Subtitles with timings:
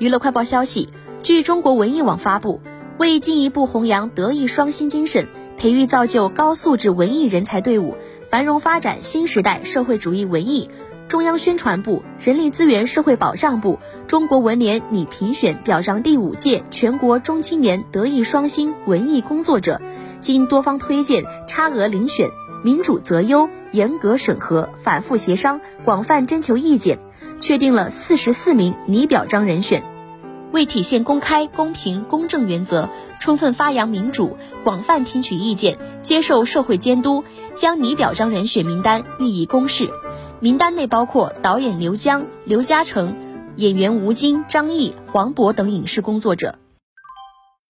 [0.00, 0.88] 娱乐快报消息，
[1.22, 2.62] 据中国文艺网发布，
[2.98, 7.98] 为进一步弘扬德艺双馨精神，培育造就高素质文艺人才队伍，
[8.30, 10.70] 繁荣发展新时代社会主义文艺，
[11.06, 19.82] 中央宣传部、人力资源社会保障部、中国文联拟评选表彰第五届全国中青年德艺双馨文艺工作者，
[20.18, 22.30] 经多方推荐、差额遴选、
[22.64, 26.98] 民主择优、严格审核、反复协商、广泛征求意见。
[27.38, 29.82] 确定了四十四名拟表彰人选，
[30.52, 32.88] 为体现公开、公平、公正原则，
[33.20, 37.22] 充分发扬民主，广泛听取意见，接受社会监督，
[37.54, 39.90] 将拟表彰人选名单予以公示。
[40.40, 43.14] 名单内包括导演刘江、刘嘉诚、
[43.56, 46.56] 演员吴京、张译、黄渤等影视工作者。